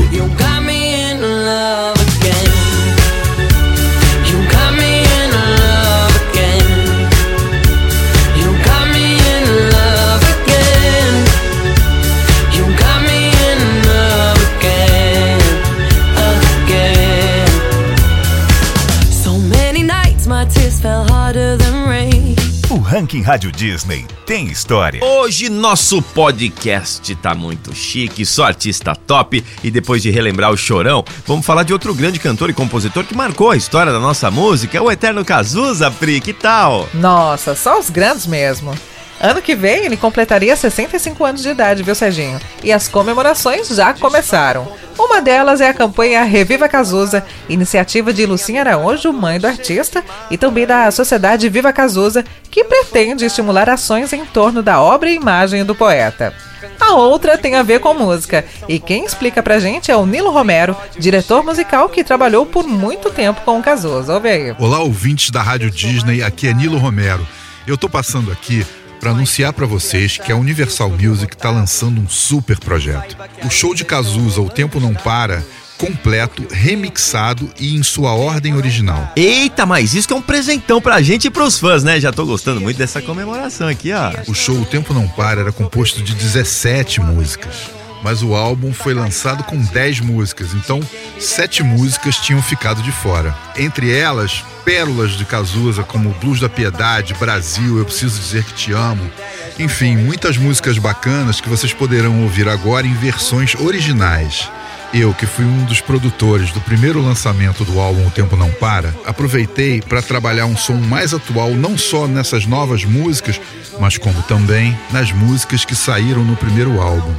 Ranking 22.98 23.22
Rádio 23.22 23.52
Disney 23.52 24.04
tem 24.26 24.48
história. 24.48 25.00
Hoje 25.04 25.48
nosso 25.48 26.02
podcast 26.02 27.14
tá 27.14 27.32
muito 27.32 27.72
chique, 27.72 28.26
só 28.26 28.46
artista 28.46 28.92
top 28.92 29.44
e 29.62 29.70
depois 29.70 30.02
de 30.02 30.10
relembrar 30.10 30.50
o 30.50 30.56
Chorão, 30.56 31.04
vamos 31.24 31.46
falar 31.46 31.62
de 31.62 31.72
outro 31.72 31.94
grande 31.94 32.18
cantor 32.18 32.50
e 32.50 32.52
compositor 32.52 33.04
que 33.04 33.14
marcou 33.14 33.52
a 33.52 33.56
história 33.56 33.92
da 33.92 34.00
nossa 34.00 34.32
música, 34.32 34.82
o 34.82 34.90
Eterno 34.90 35.24
Cazuza, 35.24 35.92
Pri, 35.92 36.20
que 36.20 36.32
tal? 36.32 36.88
Nossa, 36.92 37.54
só 37.54 37.78
os 37.78 37.88
grandes 37.88 38.26
mesmo. 38.26 38.74
Ano 39.20 39.42
que 39.42 39.54
vem 39.54 39.84
ele 39.84 39.96
completaria 39.96 40.54
65 40.54 41.24
anos 41.24 41.42
de 41.42 41.48
idade, 41.48 41.82
viu, 41.82 41.94
Serginho? 41.94 42.40
E 42.62 42.72
as 42.72 42.86
comemorações 42.86 43.68
já 43.68 43.92
começaram. 43.92 44.68
Uma 44.96 45.20
delas 45.20 45.60
é 45.60 45.68
a 45.68 45.74
campanha 45.74 46.22
Reviva 46.22 46.68
Cazuza, 46.68 47.24
iniciativa 47.48 48.12
de 48.12 48.24
Lucinha 48.26 48.60
Araújo, 48.60 49.12
mãe 49.12 49.40
do 49.40 49.46
artista, 49.46 50.04
e 50.30 50.36
também 50.36 50.66
da 50.66 50.90
Sociedade 50.90 51.48
Viva 51.48 51.72
Cazuza, 51.72 52.24
que 52.50 52.62
pretende 52.62 53.24
estimular 53.24 53.68
ações 53.68 54.12
em 54.12 54.24
torno 54.24 54.62
da 54.62 54.80
obra 54.80 55.10
e 55.10 55.16
imagem 55.16 55.64
do 55.64 55.74
poeta. 55.74 56.32
A 56.80 56.94
outra 56.94 57.36
tem 57.36 57.56
a 57.56 57.62
ver 57.62 57.80
com 57.80 57.94
música, 57.94 58.44
e 58.68 58.78
quem 58.78 59.04
explica 59.04 59.42
pra 59.42 59.58
gente 59.58 59.90
é 59.90 59.96
o 59.96 60.06
Nilo 60.06 60.30
Romero, 60.30 60.76
diretor 60.96 61.44
musical 61.44 61.88
que 61.88 62.04
trabalhou 62.04 62.46
por 62.46 62.66
muito 62.66 63.10
tempo 63.10 63.40
com 63.42 63.58
o 63.58 63.62
Cazuza. 63.62 64.14
Ouve 64.14 64.28
aí. 64.28 64.54
Olá, 64.58 64.78
ouvintes 64.80 65.30
da 65.30 65.42
Rádio 65.42 65.70
Disney, 65.70 66.22
aqui 66.22 66.48
é 66.48 66.54
Nilo 66.54 66.78
Romero. 66.78 67.26
Eu 67.66 67.76
tô 67.76 67.88
passando 67.88 68.32
aqui 68.32 68.66
para 69.00 69.10
anunciar 69.10 69.52
para 69.52 69.66
vocês 69.66 70.18
que 70.18 70.32
a 70.32 70.36
Universal 70.36 70.90
Music 70.90 71.34
está 71.34 71.50
lançando 71.50 72.00
um 72.00 72.08
super 72.08 72.58
projeto. 72.58 73.16
O 73.44 73.50
show 73.50 73.74
de 73.74 73.84
Cazuza 73.84 74.40
O 74.40 74.50
Tempo 74.50 74.80
Não 74.80 74.94
Para, 74.94 75.44
completo, 75.78 76.46
remixado 76.50 77.50
e 77.58 77.76
em 77.76 77.82
sua 77.82 78.12
ordem 78.12 78.54
original. 78.54 79.12
Eita, 79.16 79.64
mas 79.64 79.94
isso 79.94 80.08
que 80.08 80.12
é 80.12 80.16
um 80.16 80.22
presentão 80.22 80.80
pra 80.80 81.00
gente 81.00 81.26
e 81.26 81.30
pros 81.30 81.58
fãs, 81.58 81.84
né? 81.84 82.00
Já 82.00 82.12
tô 82.12 82.26
gostando 82.26 82.60
muito 82.60 82.76
dessa 82.76 83.00
comemoração 83.00 83.68
aqui, 83.68 83.92
ó. 83.92 84.12
O 84.26 84.34
show 84.34 84.60
O 84.60 84.66
Tempo 84.66 84.92
Não 84.92 85.08
Para 85.08 85.40
era 85.40 85.52
composto 85.52 86.02
de 86.02 86.14
17 86.14 87.00
músicas. 87.00 87.77
Mas 88.02 88.22
o 88.22 88.34
álbum 88.34 88.72
foi 88.72 88.94
lançado 88.94 89.42
com 89.44 89.60
10 89.60 90.00
músicas, 90.00 90.54
então 90.54 90.80
sete 91.18 91.62
músicas 91.62 92.16
tinham 92.16 92.40
ficado 92.40 92.82
de 92.82 92.92
fora. 92.92 93.36
Entre 93.56 93.92
elas, 93.92 94.44
pérolas 94.64 95.12
de 95.12 95.24
Cazuza 95.24 95.82
como 95.82 96.14
Blues 96.20 96.40
da 96.40 96.48
Piedade, 96.48 97.14
Brasil, 97.14 97.78
Eu 97.78 97.84
Preciso 97.84 98.20
Dizer 98.20 98.44
Que 98.44 98.52
Te 98.52 98.72
Amo. 98.72 99.10
Enfim, 99.58 99.96
muitas 99.96 100.36
músicas 100.36 100.78
bacanas 100.78 101.40
que 101.40 101.48
vocês 101.48 101.72
poderão 101.72 102.22
ouvir 102.22 102.48
agora 102.48 102.86
em 102.86 102.94
versões 102.94 103.54
originais. 103.54 104.50
Eu, 104.92 105.12
que 105.12 105.26
fui 105.26 105.44
um 105.44 105.64
dos 105.64 105.82
produtores 105.82 106.50
do 106.50 106.60
primeiro 106.62 107.02
lançamento 107.02 107.62
do 107.62 107.78
álbum 107.78 108.06
O 108.06 108.10
Tempo 108.10 108.36
Não 108.36 108.50
Para, 108.52 108.94
aproveitei 109.04 109.82
para 109.82 110.00
trabalhar 110.00 110.46
um 110.46 110.56
som 110.56 110.76
mais 110.76 111.12
atual 111.12 111.50
não 111.50 111.76
só 111.76 112.06
nessas 112.06 112.46
novas 112.46 112.84
músicas, 112.84 113.38
mas 113.78 113.98
como 113.98 114.22
também 114.22 114.78
nas 114.90 115.12
músicas 115.12 115.64
que 115.64 115.74
saíram 115.74 116.24
no 116.24 116.36
primeiro 116.36 116.80
álbum. 116.80 117.14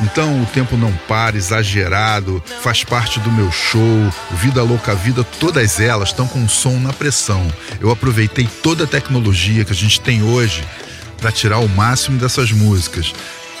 Então, 0.00 0.42
o 0.42 0.46
tempo 0.46 0.76
não 0.76 0.92
para, 1.06 1.36
exagerado, 1.36 2.42
faz 2.62 2.82
parte 2.82 3.20
do 3.20 3.30
meu 3.30 3.50
show, 3.52 4.12
Vida 4.32 4.62
Louca 4.62 4.94
Vida, 4.94 5.22
todas 5.38 5.78
elas 5.78 6.08
estão 6.08 6.26
com 6.26 6.48
som 6.48 6.78
na 6.78 6.92
pressão. 6.92 7.46
Eu 7.80 7.90
aproveitei 7.90 8.48
toda 8.62 8.84
a 8.84 8.86
tecnologia 8.86 9.64
que 9.64 9.72
a 9.72 9.76
gente 9.76 10.00
tem 10.00 10.22
hoje 10.22 10.64
para 11.18 11.30
tirar 11.30 11.58
o 11.58 11.68
máximo 11.68 12.18
dessas 12.18 12.50
músicas. 12.50 13.12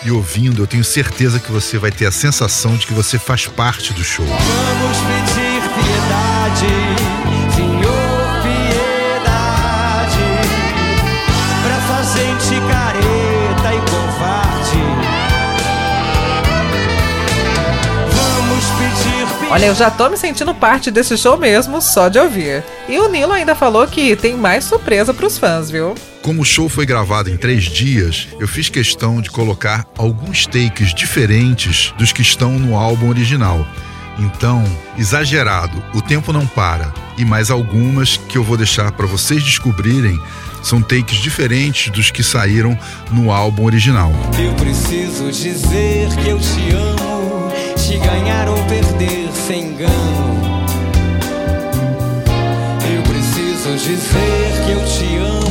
E 0.04 0.10
ouvindo, 0.10 0.62
eu 0.62 0.66
tenho 0.66 0.82
certeza 0.82 1.38
que 1.38 1.52
você 1.52 1.78
vai 1.78 1.92
ter 1.92 2.06
a 2.06 2.10
sensação 2.10 2.76
de 2.76 2.86
que 2.86 2.92
você 2.92 3.18
faz 3.18 3.46
parte 3.46 3.92
do 3.92 4.02
show. 4.02 4.26
Vamos 4.26 4.98
pedir 4.98 5.62
piedade, 5.70 7.31
Olha, 19.52 19.66
eu 19.66 19.74
já 19.74 19.90
tô 19.90 20.08
me 20.08 20.16
sentindo 20.16 20.54
parte 20.54 20.90
desse 20.90 21.14
show 21.18 21.36
mesmo, 21.36 21.78
só 21.82 22.08
de 22.08 22.18
ouvir. 22.18 22.64
E 22.88 22.98
o 22.98 23.06
Nilo 23.10 23.32
ainda 23.32 23.54
falou 23.54 23.86
que 23.86 24.16
tem 24.16 24.34
mais 24.34 24.64
surpresa 24.64 25.12
pros 25.12 25.36
fãs, 25.36 25.70
viu? 25.70 25.94
Como 26.22 26.40
o 26.40 26.44
show 26.44 26.70
foi 26.70 26.86
gravado 26.86 27.28
em 27.28 27.36
três 27.36 27.64
dias, 27.64 28.28
eu 28.40 28.48
fiz 28.48 28.70
questão 28.70 29.20
de 29.20 29.30
colocar 29.30 29.86
alguns 29.98 30.46
takes 30.46 30.94
diferentes 30.94 31.92
dos 31.98 32.12
que 32.12 32.22
estão 32.22 32.52
no 32.52 32.74
álbum 32.74 33.10
original. 33.10 33.66
Então, 34.18 34.64
exagerado, 34.96 35.84
o 35.92 36.00
tempo 36.00 36.32
não 36.32 36.46
para. 36.46 36.90
E 37.18 37.24
mais 37.26 37.50
algumas 37.50 38.16
que 38.16 38.38
eu 38.38 38.42
vou 38.42 38.56
deixar 38.56 38.90
para 38.92 39.06
vocês 39.06 39.42
descobrirem 39.42 40.18
são 40.62 40.80
takes 40.80 41.18
diferentes 41.18 41.90
dos 41.90 42.10
que 42.10 42.22
saíram 42.22 42.78
no 43.10 43.30
álbum 43.30 43.64
original. 43.64 44.12
Eu 44.42 44.54
preciso 44.54 45.30
dizer 45.30 46.08
que 46.16 46.30
eu 46.30 46.38
te 46.38 46.74
amo, 46.74 47.21
sem 49.46 49.64
engano. 49.64 49.92
Eu 52.94 53.02
preciso 53.02 53.76
dizer 53.76 54.64
que 54.64 54.70
eu 54.70 54.84
te 54.84 55.16
amo 55.16 55.41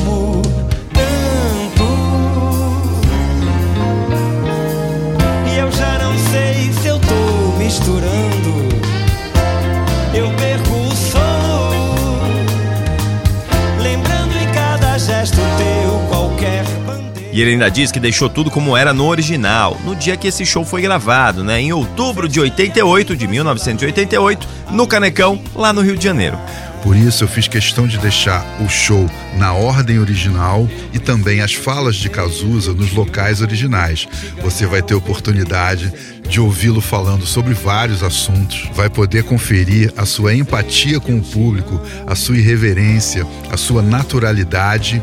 E 17.32 17.42
ele 17.42 17.52
ainda 17.52 17.70
diz 17.70 17.92
que 17.92 18.00
deixou 18.00 18.30
tudo 18.30 18.52
como 18.52 18.76
era 18.76 18.94
no 18.94 19.06
original, 19.08 19.80
no 19.86 19.96
dia 19.96 20.18
que 20.18 20.28
esse 20.28 20.46
show 20.46 20.66
foi 20.66 20.82
gravado, 20.82 21.44
né? 21.44 21.62
Em 21.62 21.72
outubro 21.72 22.28
de 22.28 22.40
88, 22.40 23.16
de 23.16 23.28
1988, 23.28 24.48
no 24.72 24.86
Canecão, 24.86 25.42
lá 25.56 25.72
no 25.72 25.82
Rio 25.82 25.96
de 25.96 26.04
Janeiro. 26.04 26.38
Por 26.84 26.98
isso 26.98 27.24
eu 27.24 27.28
fiz 27.28 27.48
questão 27.48 27.88
de 27.88 27.98
deixar 28.00 28.44
o 28.60 28.68
show 28.68 29.08
na 29.38 29.54
ordem 29.54 30.00
original 30.00 30.68
e 30.92 30.98
também 30.98 31.42
as 31.42 31.54
falas 31.54 31.96
de 31.96 32.10
Cazuza 32.10 32.74
nos 32.74 32.92
locais 32.92 33.40
originais. 33.40 34.08
Você 34.42 34.66
vai 34.66 34.82
ter 34.82 34.96
oportunidade 34.96 35.94
de 36.28 36.42
ouvi-lo 36.42 36.82
falando 36.82 37.26
sobre 37.26 37.54
vários 37.54 38.02
assuntos, 38.02 38.68
vai 38.74 38.90
poder 38.90 39.24
conferir 39.24 39.94
a 39.96 40.06
sua 40.06 40.34
empatia 40.34 41.00
com 41.00 41.18
o 41.18 41.22
público, 41.22 41.80
a 42.08 42.16
sua 42.16 42.38
irreverência, 42.38 43.28
a 43.52 43.58
sua 43.58 43.82
naturalidade 43.84 45.02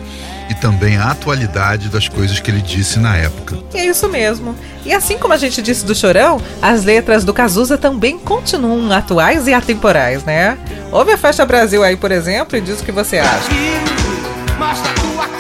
e 0.48 0.54
também 0.54 0.96
a 0.96 1.10
atualidade 1.10 1.88
das 1.88 2.08
coisas 2.08 2.40
que 2.40 2.50
ele 2.50 2.60
disse 2.60 2.98
na 2.98 3.16
época. 3.16 3.58
E 3.74 3.78
é 3.78 3.86
isso 3.86 4.08
mesmo. 4.08 4.54
E 4.84 4.92
assim 4.94 5.18
como 5.18 5.34
a 5.34 5.36
gente 5.36 5.60
disse 5.60 5.84
do 5.84 5.94
Chorão, 5.94 6.40
as 6.62 6.84
letras 6.84 7.24
do 7.24 7.34
Cazuza 7.34 7.76
também 7.76 8.18
continuam 8.18 8.90
atuais 8.92 9.46
e 9.46 9.54
atemporais, 9.54 10.24
né? 10.24 10.56
Ouve 10.90 11.12
a 11.12 11.18
faixa 11.18 11.44
Brasil 11.44 11.82
aí, 11.84 11.96
por 11.96 12.10
exemplo, 12.10 12.56
e 12.56 12.60
diz 12.60 12.80
o 12.80 12.84
que 12.84 12.92
você 12.92 13.18
acha. 13.18 13.48
Brasil, 14.58 15.37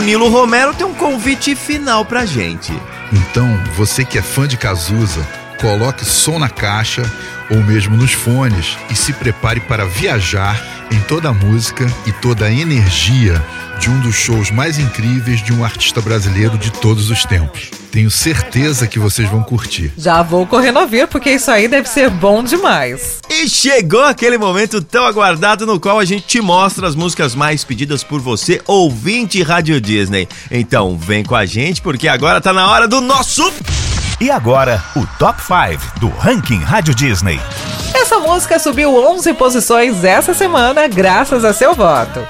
Nilo 0.00 0.28
Romero 0.28 0.74
tem 0.74 0.86
um 0.86 0.94
convite 0.94 1.54
final 1.54 2.04
pra 2.04 2.26
gente. 2.26 2.72
Então, 3.12 3.48
você 3.76 4.04
que 4.04 4.18
é 4.18 4.22
fã 4.22 4.46
de 4.46 4.56
Cazuza, 4.56 5.26
coloque 5.60 6.04
som 6.04 6.38
na 6.38 6.48
caixa 6.48 7.02
ou 7.50 7.58
mesmo 7.58 7.96
nos 7.96 8.12
fones 8.12 8.76
e 8.90 8.94
se 8.94 9.12
prepare 9.12 9.60
para 9.60 9.84
viajar 9.84 10.60
em 10.90 11.00
toda 11.00 11.28
a 11.28 11.34
música 11.34 11.86
e 12.06 12.12
toda 12.12 12.46
a 12.46 12.52
energia 12.52 13.42
de 13.78 13.90
um 13.90 14.00
dos 14.00 14.14
shows 14.14 14.50
mais 14.50 14.78
incríveis 14.78 15.42
de 15.42 15.52
um 15.52 15.64
artista 15.64 16.00
brasileiro 16.00 16.58
de 16.58 16.70
todos 16.70 17.10
os 17.10 17.24
tempos. 17.24 17.70
Tenho 17.90 18.10
certeza 18.10 18.86
que 18.86 18.98
vocês 18.98 19.28
vão 19.28 19.42
curtir. 19.42 19.92
Já 19.96 20.22
vou 20.22 20.46
correndo 20.46 20.78
ouvir, 20.80 21.08
porque 21.08 21.30
isso 21.30 21.50
aí 21.50 21.66
deve 21.66 21.88
ser 21.88 22.10
bom 22.10 22.42
demais. 22.42 23.19
E 23.40 23.48
chegou 23.48 24.04
aquele 24.04 24.36
momento 24.36 24.82
tão 24.82 25.06
aguardado 25.06 25.64
no 25.64 25.80
qual 25.80 25.98
a 25.98 26.04
gente 26.04 26.26
te 26.26 26.42
mostra 26.42 26.86
as 26.86 26.94
músicas 26.94 27.34
mais 27.34 27.64
pedidas 27.64 28.04
por 28.04 28.20
você, 28.20 28.60
ouvinte 28.66 29.42
Rádio 29.42 29.80
Disney. 29.80 30.28
Então 30.50 30.98
vem 30.98 31.24
com 31.24 31.34
a 31.34 31.46
gente 31.46 31.80
porque 31.80 32.06
agora 32.06 32.38
tá 32.38 32.52
na 32.52 32.70
hora 32.70 32.86
do 32.86 33.00
nosso 33.00 33.50
E 34.20 34.30
agora, 34.30 34.84
o 34.94 35.06
Top 35.18 35.40
5 35.40 36.00
do 36.00 36.10
Ranking 36.10 36.58
Rádio 36.58 36.94
Disney. 36.94 37.40
Essa 37.94 38.18
música 38.18 38.58
subiu 38.58 38.94
11 38.94 39.32
posições 39.32 40.04
essa 40.04 40.34
semana, 40.34 40.86
graças 40.86 41.42
a 41.42 41.54
seu 41.54 41.74
voto. 41.74 42.20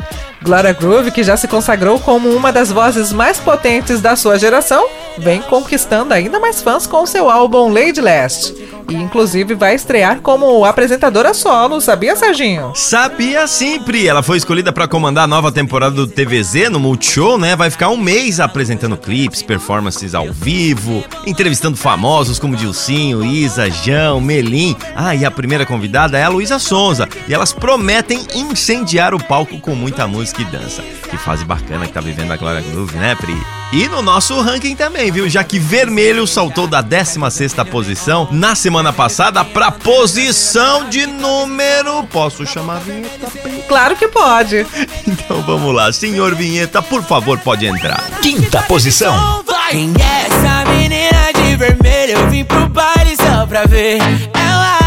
Gloria 0.41 0.73
Groove, 0.73 1.11
que 1.11 1.25
já 1.25 1.37
se 1.37 1.49
consagrou 1.49 1.99
como 1.99 2.31
uma 2.31 2.53
das 2.53 2.71
vozes 2.71 3.13
mais 3.13 3.41
potentes 3.41 4.01
da 4.01 4.15
sua 4.15 4.39
geração, 4.39 4.89
vem 5.21 5.41
conquistando 5.43 6.15
ainda 6.15 6.41
mais 6.41 6.63
fãs 6.63 6.87
com 6.87 7.07
seu 7.07 7.31
álbum 7.31 7.73
Lady 7.73 8.01
Last. 8.01 8.55
E 8.89 8.95
inclusive 8.95 9.55
vai 9.55 9.77
estrear 9.77 10.21
como 10.21 10.65
apresentadora 10.65 11.33
solo, 11.33 11.81
sabia, 11.81 12.17
Serginho? 12.17 12.73
Sabia 12.75 13.47
sempre! 13.47 14.09
Ela 14.09 14.23
foi 14.23 14.37
escolhida 14.37 14.73
para 14.73 14.89
comandar 14.89 15.25
a 15.25 15.29
nova 15.29 15.53
temporada 15.53 15.95
do 15.95 16.09
TVZ 16.09 16.71
no 16.71 16.81
Multishow, 16.81 17.39
né? 17.39 17.55
Vai 17.55 17.71
ficar 17.71 17.89
um 17.89 17.97
mês 17.97 18.41
apresentando 18.41 18.97
clipes, 18.97 19.43
performances 19.43 20.13
ao 20.13 20.33
vivo, 20.33 21.05
entrevistando 21.25 21.77
famosos 21.77 22.39
como 22.41 22.57
Dilcinho, 22.57 23.25
Isa, 23.25 23.71
Jão, 23.71 24.21
Melim. 24.21 24.77
Ah, 24.97 25.15
e 25.15 25.25
a 25.25 25.31
primeira 25.31 25.65
convidada 25.65 26.19
é 26.19 26.25
a 26.25 26.29
Luísa 26.29 26.59
Sonza. 26.59 27.09
E 27.29 27.35
elas 27.35 27.53
prometem 27.53 28.27
incendiar 28.35 29.15
o 29.15 29.23
palco 29.23 29.61
com 29.61 29.77
muita 29.77 30.09
música 30.09 30.43
e 30.43 30.47
dança. 30.47 30.83
Que 31.09 31.17
fase 31.17 31.45
bacana 31.45 31.87
que 31.87 31.93
tá 31.93 32.01
vivendo 32.01 32.33
a 32.33 32.37
Glória 32.37 32.61
Groove, 32.61 32.97
né, 32.97 33.15
Pri? 33.15 33.60
E 33.73 33.89
no 33.89 34.03
nosso 34.03 34.41
ranking 34.41 34.75
também, 34.75 35.13
viu? 35.13 35.29
Já 35.29 35.45
que 35.45 35.59
Vermelho 35.59 36.27
saltou 36.27 36.67
da 36.67 36.83
16ª 36.83 37.65
posição 37.65 38.29
na 38.33 38.57
semana 38.57 38.93
passada 38.93 39.45
pra 39.45 39.71
posição 39.71 40.89
de 40.89 41.07
número... 41.07 42.03
Posso 42.05 42.45
chamar 42.45 42.79
a 42.79 42.81
vinheta? 42.81 43.29
Claro 43.69 43.95
que 43.95 44.09
pode. 44.09 44.67
Então 45.07 45.41
vamos 45.43 45.73
lá, 45.73 45.93
senhor 45.93 46.35
Vinheta, 46.35 46.83
por 46.83 47.05
favor, 47.05 47.39
pode 47.39 47.65
entrar. 47.65 48.03
Quinta 48.21 48.61
posição. 48.63 49.45
Quem 49.71 49.93
é 50.01 50.27
essa 50.27 50.69
menina 50.69 51.33
de 51.33 51.55
vermelho? 51.55 52.19
Eu 52.19 52.29
vim 52.29 52.45
pro 52.45 52.69
baile 52.69 53.15
só 53.17 53.47
pra 53.47 53.67
ver 53.67 53.99
ela 54.35 54.79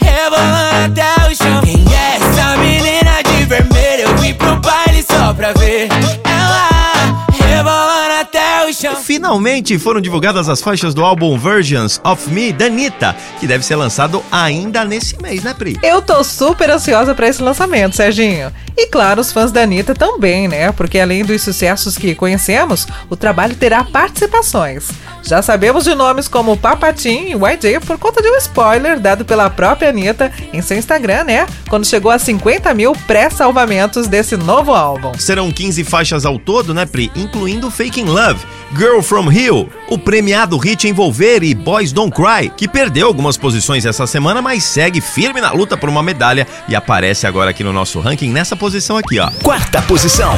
rebolando 0.00 0.92
até 0.92 1.28
o 1.28 1.34
chão. 1.34 1.81
Finalmente 8.96 9.78
foram 9.78 10.00
divulgadas 10.00 10.48
as 10.48 10.60
faixas 10.60 10.94
do 10.94 11.04
álbum 11.04 11.38
Versions 11.38 12.00
of 12.04 12.30
Me 12.30 12.52
da 12.52 12.66
Anitta, 12.66 13.16
que 13.40 13.46
deve 13.46 13.64
ser 13.64 13.76
lançado 13.76 14.22
ainda 14.30 14.84
nesse 14.84 15.20
mês, 15.20 15.42
né, 15.42 15.54
Pri? 15.54 15.78
Eu 15.82 16.00
tô 16.00 16.22
super 16.22 16.70
ansiosa 16.70 17.14
pra 17.14 17.28
esse 17.28 17.42
lançamento, 17.42 17.96
Serginho. 17.96 18.52
E 18.76 18.86
claro, 18.86 19.20
os 19.20 19.32
fãs 19.32 19.52
da 19.52 19.62
Anitta 19.62 19.94
também, 19.94 20.48
né? 20.48 20.72
Porque 20.72 20.98
além 20.98 21.24
dos 21.24 21.42
sucessos 21.42 21.98
que 21.98 22.14
conhecemos, 22.14 22.86
o 23.10 23.16
trabalho 23.16 23.54
terá 23.54 23.84
participações. 23.84 24.88
Já 25.22 25.40
sabemos 25.42 25.84
de 25.84 25.94
nomes 25.94 26.26
como 26.26 26.56
Papatim 26.56 27.26
e 27.28 27.34
YG 27.34 27.80
por 27.86 27.98
conta 27.98 28.20
de 28.22 28.28
um 28.28 28.36
spoiler 28.38 28.98
dado 28.98 29.24
pela 29.24 29.48
própria 29.50 29.90
Anitta 29.90 30.32
em 30.52 30.60
seu 30.62 30.76
Instagram, 30.76 31.24
né? 31.24 31.46
Quando 31.68 31.86
chegou 31.86 32.10
a 32.10 32.18
50 32.18 32.72
mil 32.74 32.92
pré-salvamentos 33.06 34.08
desse 34.08 34.36
novo 34.36 34.72
álbum. 34.74 35.12
Serão 35.18 35.52
15 35.52 35.84
faixas 35.84 36.24
ao 36.24 36.38
todo, 36.38 36.74
né, 36.74 36.86
Pri? 36.86 37.10
Incluindo 37.14 37.70
Faking 37.70 38.06
Love, 38.06 38.44
Girl 38.82 39.00
From 39.00 39.30
Hill, 39.30 39.70
o 39.88 39.96
premiado 39.96 40.58
hit 40.58 40.88
Envolver 40.88 41.44
e 41.44 41.54
Boys 41.54 41.92
Don't 41.92 42.12
Cry, 42.12 42.50
que 42.56 42.66
perdeu 42.66 43.06
algumas 43.06 43.36
posições 43.36 43.86
essa 43.86 44.08
semana, 44.08 44.42
mas 44.42 44.64
segue 44.64 45.00
firme 45.00 45.40
na 45.40 45.52
luta 45.52 45.76
por 45.76 45.88
uma 45.88 46.02
medalha 46.02 46.48
e 46.68 46.74
aparece 46.74 47.24
agora 47.24 47.50
aqui 47.50 47.62
no 47.62 47.72
nosso 47.72 48.00
ranking 48.00 48.32
nessa 48.32 48.56
posição 48.56 48.96
aqui, 48.96 49.20
ó. 49.20 49.30
Quarta 49.40 49.80
posição. 49.82 50.36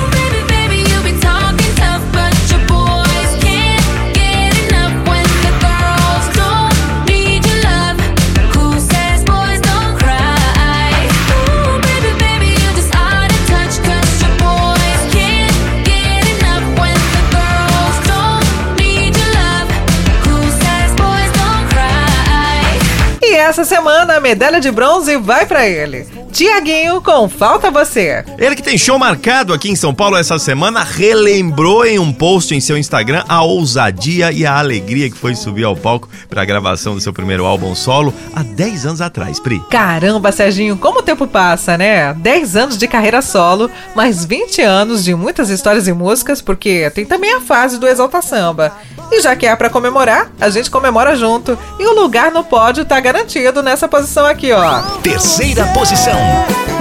Essa 23.55 23.65
semana 23.65 24.17
a 24.17 24.21
medalha 24.21 24.61
de 24.61 24.69
bronze 24.69 25.17
vai 25.17 25.47
pra 25.47 25.65
ele. 25.65 26.09
Tiaguinho 26.35 27.01
com 27.01 27.29
Falta 27.29 27.71
Você. 27.71 28.25
Ele 28.37 28.57
que 28.57 28.63
tem 28.63 28.77
show 28.77 28.99
marcado 28.99 29.55
aqui 29.55 29.71
em 29.71 29.77
São 29.77 29.95
Paulo 29.95 30.17
essa 30.17 30.37
semana, 30.37 30.83
relembrou 30.83 31.87
em 31.87 31.97
um 31.97 32.13
post 32.13 32.53
em 32.53 32.61
seu 32.61 32.77
Instagram 32.77 33.23
a 33.29 33.45
ousadia 33.45 34.33
e 34.33 34.45
a 34.45 34.59
alegria 34.59 35.09
que 35.09 35.17
foi 35.17 35.37
subir 35.37 35.63
ao 35.63 35.77
palco 35.77 36.09
para 36.29 36.43
a 36.43 36.45
gravação 36.45 36.97
do 36.97 37.01
seu 37.01 37.13
primeiro 37.13 37.47
álbum 37.47 37.73
solo 37.77 38.13
há 38.35 38.43
10 38.43 38.85
anos 38.85 39.01
atrás, 39.01 39.39
Pri. 39.39 39.63
Caramba, 39.71 40.33
Serginho, 40.33 40.77
como 40.77 40.99
o 40.99 41.03
tempo 41.03 41.25
passa, 41.25 41.79
né? 41.79 42.13
10 42.15 42.57
anos 42.57 42.79
de 42.79 42.89
carreira 42.89 43.23
solo, 43.23 43.71
mais 43.95 44.25
20 44.25 44.61
anos 44.61 45.05
de 45.05 45.15
muitas 45.15 45.51
histórias 45.51 45.87
e 45.87 45.93
músicas, 45.93 46.43
porque 46.43 46.91
tem 46.91 47.07
também 47.07 47.33
a 47.33 47.41
fase 47.41 47.79
do 47.79 47.87
Exalta 47.87 48.21
Samba. 48.21 48.73
E 49.13 49.21
já 49.21 49.37
que 49.37 49.47
é 49.47 49.55
pra 49.55 49.71
comemorar, 49.71 50.33
a 50.41 50.51
gente 50.51 50.69
comemora 50.69 51.15
junto. 51.15 51.57
E 51.79 51.87
o 51.87 51.95
lugar 51.95 52.33
no 52.33 52.43
pódio 52.43 52.85
tá 52.85 52.99
garantido 52.99 53.63
nessa 53.63 53.87
posição 53.87 54.27
aqui, 54.27 54.51
ó. 54.51 54.81
Terceira 55.01 55.67
posição. 55.69 56.24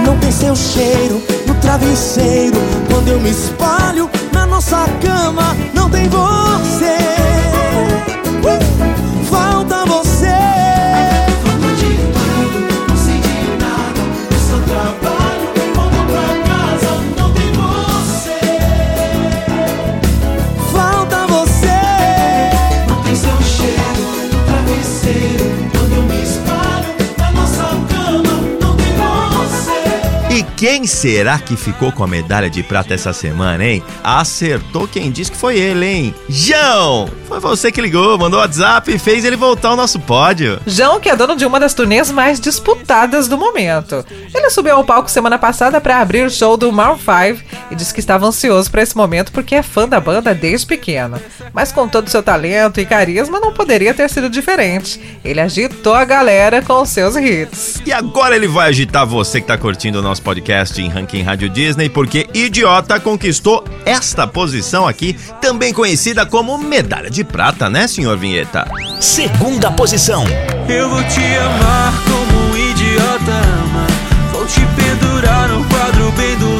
Não 0.04 0.18
tem 0.18 0.30
seu 0.30 0.54
cheiro 0.54 1.22
no 1.46 1.54
travesseiro. 1.56 2.56
Quando 2.90 3.08
eu 3.08 3.20
me 3.20 3.30
espalho 3.30 4.10
quem 30.84 30.86
será 30.86 31.38
que 31.38 31.56
ficou 31.56 31.90
com 31.90 32.04
a 32.04 32.06
medalha 32.06 32.50
de 32.50 32.62
prata 32.62 32.92
essa 32.92 33.14
semana, 33.14 33.64
hein? 33.64 33.82
Acertou 34.02 34.86
quem 34.86 35.10
disse 35.10 35.30
que 35.30 35.36
foi 35.36 35.58
ele, 35.58 35.86
hein? 35.86 36.14
João! 36.28 37.08
Foi 37.26 37.40
você 37.40 37.72
que 37.72 37.80
ligou, 37.80 38.18
mandou 38.18 38.38
WhatsApp 38.38 38.94
e 38.94 38.98
fez 38.98 39.24
ele 39.24 39.34
voltar 39.34 39.70
ao 39.70 39.76
nosso 39.76 39.98
pódio. 39.98 40.60
João, 40.66 41.00
que 41.00 41.08
é 41.08 41.16
dono 41.16 41.36
de 41.36 41.46
uma 41.46 41.58
das 41.58 41.72
turnês 41.72 42.10
mais 42.10 42.38
disputadas 42.38 43.28
do 43.28 43.38
momento. 43.38 44.04
Ele 44.34 44.50
subiu 44.50 44.76
ao 44.76 44.84
palco 44.84 45.10
semana 45.10 45.38
passada 45.38 45.80
para 45.80 46.00
abrir 46.00 46.26
o 46.26 46.30
show 46.30 46.54
do 46.54 46.70
Maroon 46.70 46.98
5 46.98 47.42
e 47.70 47.74
disse 47.74 47.94
que 47.94 48.00
estava 48.00 48.26
ansioso 48.26 48.70
para 48.70 48.82
esse 48.82 48.94
momento 48.94 49.32
porque 49.32 49.54
é 49.54 49.62
fã 49.62 49.88
da 49.88 49.98
banda 49.98 50.34
desde 50.34 50.66
pequeno. 50.66 51.18
Mas 51.54 51.72
com 51.72 51.88
todo 51.88 52.08
o 52.08 52.10
seu 52.10 52.22
talento 52.22 52.78
e 52.78 52.84
carisma, 52.84 53.40
não 53.40 53.54
poderia 53.54 53.94
ter 53.94 54.10
sido 54.10 54.28
diferente. 54.28 55.00
Ele 55.24 55.40
agitou 55.40 55.94
a 55.94 56.04
galera 56.04 56.60
com 56.60 56.84
seus 56.84 57.16
hits. 57.16 57.80
E 57.86 57.92
agora 57.92 58.36
ele 58.36 58.46
vai 58.46 58.68
agitar 58.68 59.06
você 59.06 59.40
que 59.40 59.46
tá 59.46 59.56
curtindo 59.56 59.98
o 59.98 60.02
nosso 60.02 60.20
podcast 60.20 60.73
em 60.82 60.88
Ranking 60.88 61.22
Rádio 61.22 61.48
Disney, 61.48 61.88
porque 61.88 62.28
Idiota 62.34 62.98
conquistou 63.00 63.64
esta 63.84 64.26
posição 64.26 64.86
aqui, 64.86 65.16
também 65.40 65.72
conhecida 65.72 66.24
como 66.26 66.56
medalha 66.58 67.10
de 67.10 67.24
prata, 67.24 67.68
né, 67.68 67.86
senhor 67.86 68.16
Vinheta? 68.16 68.66
Segunda 69.00 69.70
posição. 69.70 70.24
Eu 70.68 70.88
vou 70.88 71.02
te 71.04 71.24
amar 71.36 71.92
como 72.04 72.52
um 72.52 72.70
idiota 72.70 73.32
ama. 73.32 73.86
Vou 74.32 74.46
te 74.46 74.60
pendurar 74.76 75.48
no 75.48 75.64
quadro 75.66 76.10
bem 76.12 76.36
do 76.36 76.53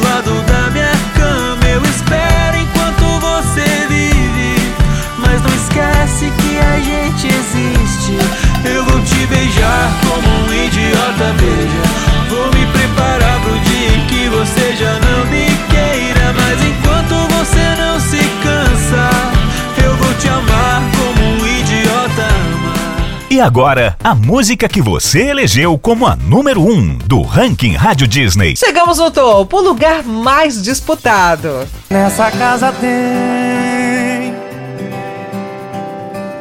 E 23.35 23.41
agora, 23.41 23.97
a 24.01 24.15
música 24.15 24.65
que 24.65 24.81
você 24.81 25.23
elegeu 25.23 25.77
como 25.77 26.07
a 26.07 26.15
número 26.15 26.61
1 26.61 26.71
um 26.71 26.97
do 26.99 27.21
Ranking 27.21 27.73
Rádio 27.73 28.07
Disney. 28.07 28.55
Chegamos 28.55 28.97
no 28.97 29.11
topo, 29.11 29.57
o 29.57 29.61
lugar 29.61 30.03
mais 30.03 30.63
disputado. 30.63 31.67
Nessa 31.89 32.31
casa 32.31 32.71
tem 32.71 34.33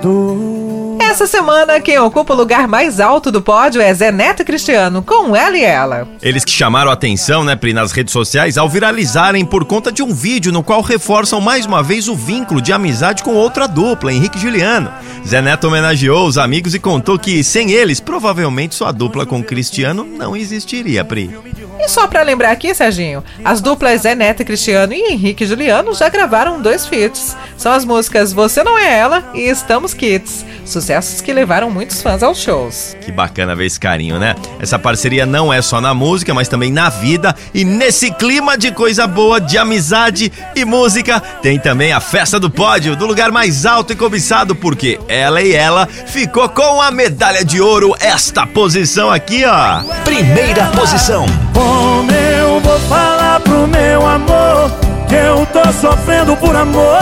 do 0.01 0.64
Essa 1.15 1.29
semana, 1.29 1.81
quem 1.81 1.97
ocupa 1.97 2.35
o 2.35 2.37
lugar 2.37 2.67
mais 2.67 2.99
alto 2.99 3.31
do 3.31 3.41
pódio 3.41 3.81
é 3.81 3.95
Zé 3.95 4.11
Neto 4.11 4.45
Cristiano, 4.45 5.01
com 5.01 5.37
ela 5.37 5.57
e 5.57 5.63
ela. 5.63 6.09
Eles 6.21 6.45
que 6.45 6.51
chamaram 6.51 6.91
a 6.91 6.95
atenção, 6.95 7.45
né, 7.45 7.55
Pri, 7.55 7.73
nas 7.73 7.93
redes 7.93 8.13
sociais 8.13 8.59
ao 8.59 8.69
viralizarem 8.69 9.45
por 9.45 9.65
conta 9.65 9.93
de 9.93 10.03
um 10.03 10.13
vídeo 10.13 10.51
no 10.51 10.61
qual 10.61 10.81
reforçam 10.81 11.41
mais 11.41 11.67
uma 11.67 11.85
vez 11.85 12.09
o 12.09 12.17
vínculo 12.17 12.61
de 12.61 12.73
amizade 12.73 13.23
com 13.23 13.33
outra 13.33 13.69
dupla, 13.69 14.13
Henrique 14.13 14.39
e 14.39 14.41
Juliano. 14.41 14.91
Zé 15.25 15.41
Neto 15.41 15.69
homenageou 15.69 16.27
os 16.27 16.37
amigos 16.37 16.75
e 16.75 16.81
contou 16.81 17.17
que, 17.17 17.45
sem 17.45 17.71
eles, 17.71 18.01
provavelmente 18.01 18.75
sua 18.75 18.91
dupla 18.91 19.25
com 19.25 19.41
Cristiano 19.41 20.05
não 20.05 20.37
existiria, 20.37 21.05
Pri. 21.05 21.31
E 21.79 21.89
só 21.89 22.07
pra 22.07 22.23
lembrar 22.23 22.51
aqui, 22.51 22.75
Serginho, 22.75 23.23
as 23.45 23.61
duplas 23.61 24.03
Zé 24.03 24.15
Neto 24.15 24.43
e 24.43 24.45
Cristiano 24.45 24.93
e 24.93 25.13
Henrique 25.13 25.45
e 25.45 25.47
Juliano 25.47 25.95
já 25.95 26.09
gravaram 26.09 26.61
dois 26.61 26.87
feats. 26.87 27.37
São 27.57 27.73
as 27.73 27.85
músicas 27.85 28.33
Você 28.33 28.63
Não 28.63 28.79
É 28.79 28.99
Ela 28.99 29.23
e 29.35 29.41
Estamos 29.41 29.93
Kids. 29.93 30.45
Sucessos 30.65 31.21
que 31.21 31.33
levaram 31.33 31.71
muitos 31.71 32.01
fãs 32.01 32.23
aos 32.23 32.39
shows. 32.39 32.97
Que 33.03 33.13
bacana 33.13 33.55
ver 33.55 33.67
esse 33.67 33.79
carinho, 33.79 34.19
né? 34.19 34.35
Essa 34.59 34.79
parceria 34.79 35.27
não 35.27 35.53
é 35.53 35.61
só 35.61 35.81
na 35.81 35.93
música, 35.93 36.33
mas 36.33 36.49
também 36.49 36.73
na 36.73 36.89
vida. 36.89 37.35
E 37.53 37.65
nesse 37.65 38.11
clima 38.11 38.57
de 38.57 38.73
coisa 38.73 39.07
boa, 39.07 39.41
de 39.41 39.59
amizade 39.59 40.33
e 40.57 40.65
música, 40.65 41.21
tem 41.21 41.59
também 41.59 41.93
a 41.93 42.01
festa 42.01 42.41
do 42.41 42.51
pódio, 42.51 42.97
do 42.97 43.07
lugar 43.07 43.31
mais 43.31 43.67
alto 43.67 43.93
e 43.93 43.97
cobiçado, 43.97 44.55
porque 44.55 44.99
ela 45.07 45.43
e 45.43 45.55
ela 45.55 45.87
ficou 45.87 46.49
com 46.49 46.81
a 46.81 46.91
medalha 46.91 47.45
de 47.45 47.61
ouro, 47.61 47.95
esta 48.01 48.47
posição 48.47 49.11
aqui, 49.11 49.45
ó. 49.45 49.83
Primeira 50.05 50.67
posição. 50.69 51.27
Como 51.55 52.11
eu 52.11 52.61
vou 52.61 52.79
falar 52.81 53.41
pro 53.41 53.67
meu 53.67 54.07
amor 54.07 54.71
que 55.09 55.15
eu 55.15 55.47
tô 55.47 55.73
sofrendo 55.73 56.37
por 56.37 56.55
amor 56.55 56.99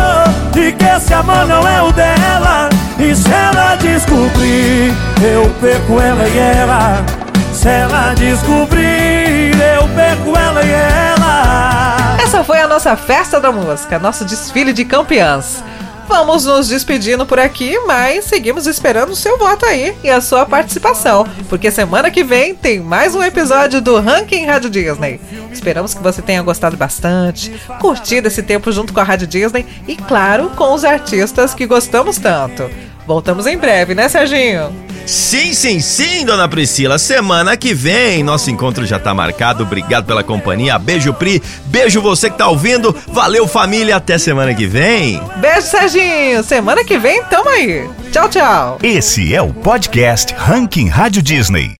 e 0.55 0.71
que 0.73 0.85
esse 0.85 1.13
amor 1.15 1.47
não 1.47 1.67
é 1.67 1.83
o 1.83 1.91
dela? 1.93 2.69
E 2.99 3.15
se 3.17 3.33
ela 3.33 3.75
descobrir, 3.77 4.93
eu 5.23 5.51
perco 5.61 6.01
ela 6.01 6.29
e 6.29 6.39
ela. 6.39 7.05
Se 7.53 7.69
ela 7.69 8.15
descobrir, 8.15 9.53
eu 9.75 9.89
perco 9.89 10.39
ela 10.39 10.63
e 10.63 10.71
ela. 10.71 12.17
Essa 12.23 12.45
foi 12.45 12.61
a 12.61 12.69
nossa 12.69 12.97
festa 12.97 13.41
da 13.41 13.51
música, 13.51 13.99
nosso 13.99 14.25
desfile 14.25 14.73
de 14.73 14.85
campeãs. 14.85 15.63
Vamos 16.09 16.45
nos 16.45 16.69
despedindo 16.69 17.25
por 17.25 17.39
aqui, 17.39 17.79
mas 17.87 18.25
seguimos 18.25 18.67
esperando 18.67 19.11
o 19.11 19.17
seu 19.17 19.39
voto 19.39 19.65
aí 19.65 19.95
e 20.03 20.11
a 20.11 20.21
sua 20.21 20.45
participação, 20.45 21.27
porque 21.49 21.71
semana 21.71 22.11
que 22.11 22.23
vem 22.23 22.55
tem 22.55 22.81
mais 22.81 23.15
um 23.15 23.23
episódio 23.23 23.81
do 23.81 23.99
Ranking 23.99 24.45
Rádio 24.45 24.69
Disney. 24.69 25.21
Esperamos 25.51 25.95
que 25.95 26.03
você 26.03 26.21
tenha 26.21 26.43
gostado 26.43 26.77
bastante, 26.77 27.53
curtido 27.81 28.29
esse 28.29 28.43
tempo 28.43 28.71
junto 28.71 28.93
com 28.93 29.01
a 29.01 29.05
Rádio 29.05 29.27
Disney 29.27 29.67
e, 29.87 29.97
claro, 29.97 30.51
com 30.51 30.75
os 30.75 30.85
artistas 30.85 31.55
que 31.55 31.67
gostamos 31.67 32.19
tanto. 32.19 32.71
Voltamos 33.07 33.47
em 33.47 33.57
breve, 33.57 33.95
né, 33.95 34.09
Serginho? 34.09 34.92
Sim, 35.07 35.53
sim, 35.53 35.81
sim, 35.81 36.25
dona 36.25 36.49
Priscila. 36.49 36.99
Semana 36.99 37.57
que 37.57 37.75
vem, 37.75 38.23
nosso 38.23 38.51
encontro 38.51 38.87
já 38.87 38.99
tá 38.99 39.13
marcado. 39.13 39.65
Obrigado 39.65 40.07
pela 40.07 40.23
companhia. 40.23 40.79
Beijo, 40.79 41.13
Pri. 41.13 41.43
Beijo 41.67 42.01
você 42.01 42.31
que 42.31 42.39
tá 42.39 42.49
ouvindo. 42.49 42.95
Valeu, 43.09 43.47
família. 43.47 43.97
Até 43.97 44.19
semana 44.19 44.55
que 44.55 44.67
vem. 44.67 45.21
Beijo, 45.37 45.63
Serginho! 45.63 46.43
Semana 46.43 46.85
que 46.85 46.99
vem, 46.99 47.23
tamo 47.25 47.49
aí! 47.49 47.89
Tchau, 48.11 48.29
tchau! 48.29 48.79
Esse 48.83 49.35
é 49.35 49.41
o 49.43 49.53
podcast 49.53 50.35
Ranking 50.37 50.89
Rádio 50.89 51.23
Disney. 51.23 51.71